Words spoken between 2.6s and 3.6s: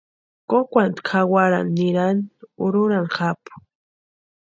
urhurani japu.